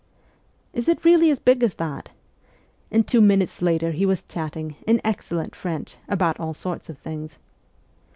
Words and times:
'Is 0.73 0.89
it 0.89 1.05
really 1.05 1.29
as 1.29 1.37
big 1.37 1.61
as 1.61 1.75
that?' 1.75 2.09
And 2.91 3.07
two 3.07 3.21
minutes 3.21 3.61
later 3.61 3.91
he 3.91 4.03
was 4.03 4.23
chatting, 4.23 4.75
in 4.87 4.99
excellent 5.03 5.53
French, 5.53 5.97
about 6.09 6.39
all 6.39 6.55
sorts 6.55 6.89
of 6.89 6.97
things. 6.97 7.37